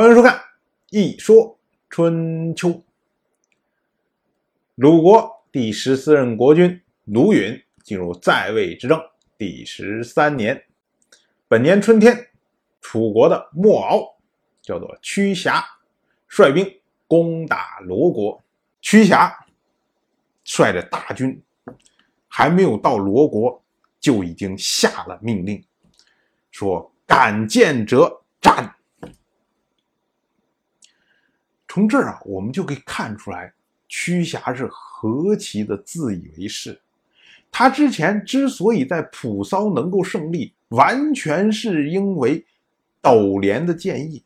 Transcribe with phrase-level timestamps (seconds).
[0.00, 0.34] 欢迎收看
[0.88, 1.58] 《一说
[1.90, 2.70] 春秋》。
[4.76, 8.98] 鲁国第十四任国君鲁允进入在位执政
[9.36, 10.64] 第十三年，
[11.46, 12.30] 本年春天，
[12.80, 14.16] 楚国的莫敖
[14.62, 15.62] 叫做屈瑕，
[16.28, 18.42] 率兵攻打罗国。
[18.80, 19.30] 屈瑕
[20.44, 21.38] 率着大军，
[22.26, 23.62] 还没有到罗国，
[24.00, 25.62] 就已经下了命令，
[26.50, 28.74] 说：“敢见者斩。”
[31.72, 33.54] 从这儿啊，我们就可以看出来，
[33.86, 36.76] 屈瑕是何其的自以为是。
[37.48, 42.44] 他之前之所以在蒲骚能够胜利，完全是因为
[43.00, 44.24] 斗连的建议。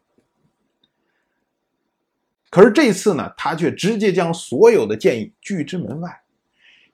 [2.49, 6.23] 可是这次呢，他却直接将所有的建议拒之门外。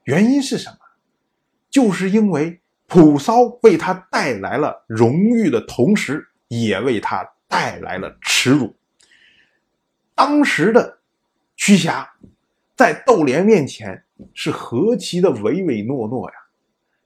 [0.03, 0.79] 原因是什么？
[1.71, 8.75] 就是因为蒲骚为他带来了荣誉的同时，也为他带来了耻辱。
[10.21, 10.99] 当时的
[11.57, 12.07] 屈瑕
[12.77, 14.05] 在窦连面前
[14.35, 16.35] 是何其的唯唯诺诺呀！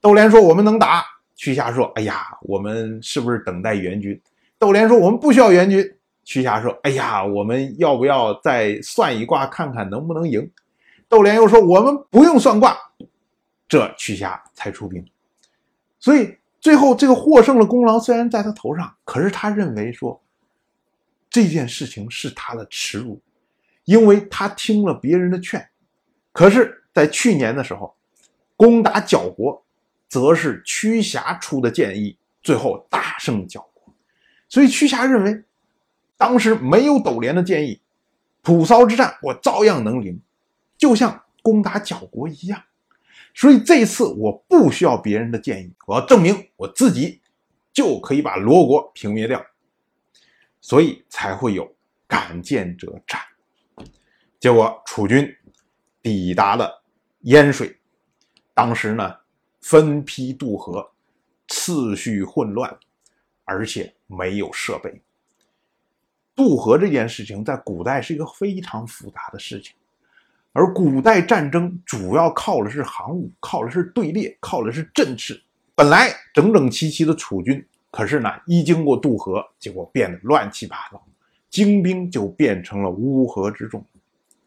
[0.01, 1.05] 窦连说：“我们能打。”
[1.37, 4.21] 屈瑕说：“哎呀，我们是不是等待援军？”
[4.59, 5.89] 窦连说：“我们不需要援军。”
[6.25, 10.51] 屈瑕说：“哎呀，我们要不要再算一卦，看看能不能赢？”
[11.09, 12.77] 窦连又说：“我们不用算卦。”
[13.69, 15.07] 这屈瑕才出兵。
[16.01, 20.21] 所以最后这个获胜的功劳虽然在他头上，可是他认为说
[21.35, 23.21] 这件事情是他的耻辱，
[23.87, 25.69] 因为他听了别人的劝。
[26.31, 27.97] 可是，在去年的时候，
[28.57, 29.67] 攻打角国，
[30.09, 33.93] 则是屈瑕出的建议，最后大胜角国。
[34.49, 35.43] 所以屈瑕认为。
[36.17, 37.81] 当时没有斗连的建议，
[38.41, 40.23] 蒲骚之战我照样能赢，
[40.79, 42.63] 就像攻打角国一样。
[43.35, 47.21] 所以这次我不需要别人的建议，我要证明我自己
[47.73, 49.45] 就可以把罗国平灭掉，
[50.65, 51.71] 所以才会有
[52.09, 53.21] 敢见者斩。
[54.41, 55.31] 结果楚军
[56.01, 56.83] 抵达了
[57.25, 57.79] 淹水，
[58.55, 59.15] 当时呢
[59.61, 60.91] 分批渡河，
[61.49, 62.75] 次序混乱，
[63.45, 65.03] 而且没有设备。
[66.35, 69.77] 渡河这件事情在古代是一个非常复杂的事情，
[70.55, 75.43] 而古代战争主要靠的是航母，靠的是队列，靠的是阵势。
[75.75, 77.63] 本来整整齐齐的楚军，
[77.95, 81.01] 可是呢，一经过渡河，结果变得乱七八糟，
[81.49, 83.85] 精兵就变成了乌合之众。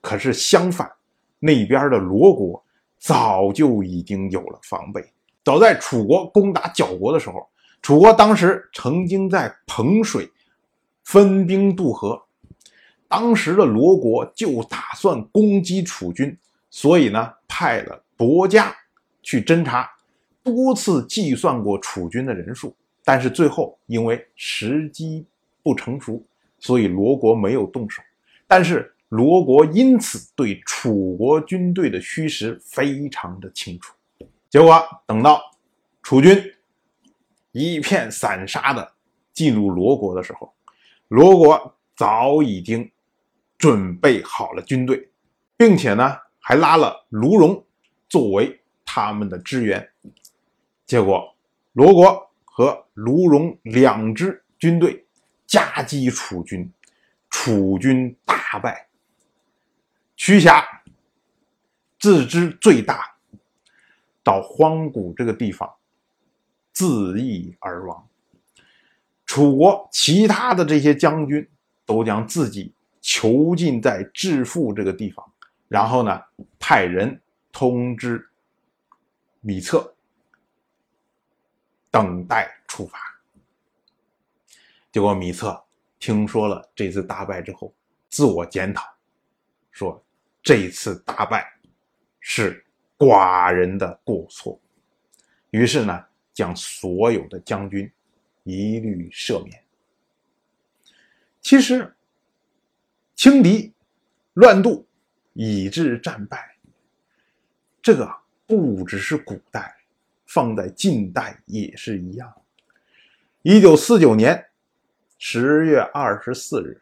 [0.02, 0.92] 可是相反，
[1.40, 2.62] 那边的罗国
[3.00, 5.02] 早就已经有了防备。
[5.46, 7.48] 早在楚国攻打绞国的时候，
[7.82, 10.30] 楚国当时曾经在彭水。
[11.06, 12.22] 分兵渡河，
[13.08, 16.38] 当时的罗国就打算攻击楚军，
[16.70, 18.76] 所以呢，派了伯嘉
[19.24, 19.90] 去侦察，
[20.44, 22.76] 多次计算过楚军的人数，
[23.08, 25.26] 但是最后因为时机
[25.64, 26.22] 不成熟，
[26.60, 28.04] 所以罗国没有动手。
[28.46, 33.96] 但是罗国因此对楚国军队的虚实非常的清楚。
[34.50, 35.42] 结果等到
[36.04, 36.38] 楚军
[37.54, 38.92] 一片散沙的
[39.32, 40.54] 进入罗国的时候，
[41.08, 42.92] 罗国早已经
[43.58, 45.10] 准备好了军队，
[45.56, 47.64] 并且呢，还拉了卢荣
[48.10, 49.90] 作为他们的支援。
[50.86, 51.34] 结果，
[51.72, 52.27] 罗国
[52.58, 55.06] 和卢荣两支军队
[55.46, 56.68] 夹击楚军，
[57.30, 58.88] 楚军大败。
[60.16, 60.68] 屈瑕
[62.00, 63.16] 自知罪大，
[64.24, 65.72] 到荒谷这个地方
[66.74, 68.08] 自缢而亡。
[69.28, 71.48] 楚国其他的这些将军
[71.86, 75.24] 都将自己囚禁在致富这个地方，
[75.68, 76.20] 然后呢，
[76.58, 78.28] 派人通知
[79.42, 79.94] 米策，
[81.98, 83.00] 等待处罚。
[84.92, 85.60] 结果米策
[85.98, 87.74] 听说了这次大败之后，
[88.08, 88.88] 自我检讨，
[89.72, 90.06] 说
[90.44, 91.52] 这次大败
[92.20, 92.64] 是
[93.00, 94.62] 寡人的过错，
[95.50, 97.92] 于是呢，将所有的将军。
[98.44, 99.62] 一律赦免。
[101.42, 101.94] 其实，
[103.16, 103.74] 轻敌、
[104.36, 104.88] 乱渡，
[105.34, 106.56] 以致战败，
[107.82, 108.10] 这个
[108.46, 109.77] 不只是古代，
[110.28, 112.32] 放在近代也是一样。
[113.42, 114.46] 一九四九年
[115.18, 116.80] 十月二十四日，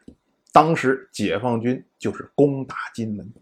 [0.52, 3.32] 当时解放军就是攻打金门。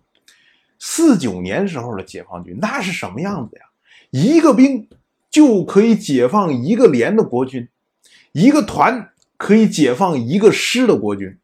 [0.79, 3.63] 四九年时候的解放军那是什么样子呀？
[4.11, 4.87] 一个兵
[5.31, 7.67] 就可以解放一个连的国军。
[8.33, 11.39] 一个团可以解放一个师的国军，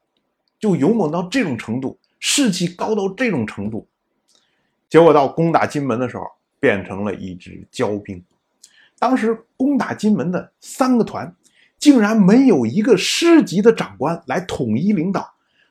[0.58, 3.88] 就勇猛到这种程度，士气高到这种程度。
[4.88, 6.24] 结果到攻打金门的时候，
[6.58, 8.22] 变成了一支骄兵。
[9.00, 11.34] 当时攻打金门的三个团，
[11.78, 15.28] 竟然没有一个师级的长官来统一领导，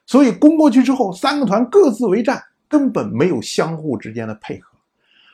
[0.08, 4.76] 所以攻过去之后，三个团各自为战，根本没有相互之间的配合。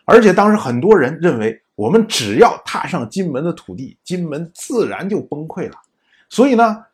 [0.03, 5.75] 而且当时很多人认为，我们只要踏上金门的土地，金门自然就崩溃了。
[6.30, 6.86] 所以呢，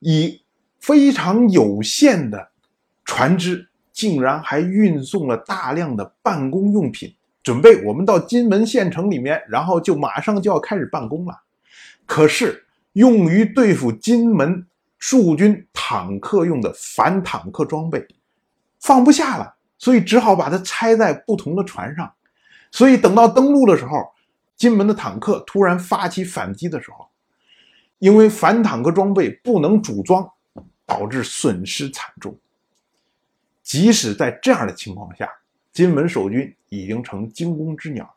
[0.00, 0.42] 以
[0.78, 2.50] 非常有限的
[3.04, 7.14] 船只，竟然还运送了大量的办公用品，
[7.46, 11.42] 准备我们到金门县城里面，然后就马上就要开始办公了。
[12.04, 14.66] 可是用于对付金门
[14.98, 18.04] 驻军坦克用的反坦克装备
[18.80, 22.12] 放不下了，所以只好把它拆在不同的船上。
[22.72, 24.10] 所以等到登陆的时候，
[24.56, 27.06] 金门的坦克突然发起反击的时候，
[28.00, 30.28] 因为反坦克装备不能组装，
[30.84, 32.36] 导致损失惨重。
[33.62, 35.30] 即使在这样的情况下，
[35.76, 38.10] 金门守军已经成惊弓之鸟。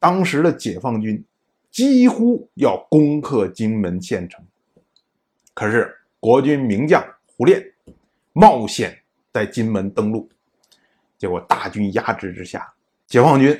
[0.00, 1.24] 当时的解放军
[1.70, 4.44] 几乎要攻克金门县城，
[5.54, 7.64] 可是国军名将胡烈
[8.32, 9.00] 冒险
[9.32, 10.28] 在金门登陆，
[11.16, 12.74] 结果大军压制之下，
[13.06, 13.56] 解放军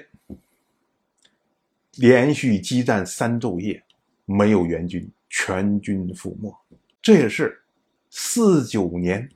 [1.98, 3.80] 连续激战三昼夜，
[4.24, 5.08] 没有援军。
[5.30, 6.52] 全军覆没，
[7.00, 7.62] 这也是
[8.10, 9.28] 四九年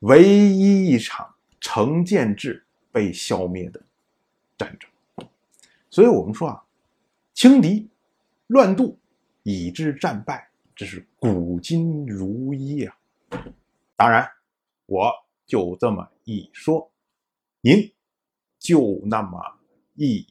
[0.00, 3.82] 唯一一场成建制被消灭的
[4.56, 4.88] 战争。
[5.90, 6.62] 所以，我们说啊，
[7.34, 7.88] 轻敌
[8.46, 8.98] 乱渡
[9.42, 12.96] 以致战败，这是古今如一啊。
[13.96, 14.30] 当然，
[14.86, 15.12] 我
[15.46, 16.90] 就这么一说，
[17.60, 17.92] 您
[18.58, 19.58] 就那么
[19.94, 20.26] 一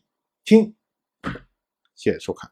[0.45, 0.73] 听。
[1.95, 2.51] 谢谢收看。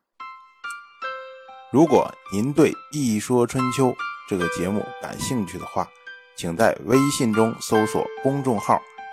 [1.72, 3.90] 如果您对《一说春秋》
[4.28, 5.88] 这个节目感兴趣的话，
[6.36, 8.80] 请在微信中搜索公众号“